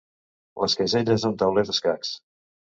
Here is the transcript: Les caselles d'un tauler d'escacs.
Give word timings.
Les 0.63 0.75
caselles 0.79 1.23
d'un 1.27 1.37
tauler 1.45 1.67
d'escacs. 1.71 2.13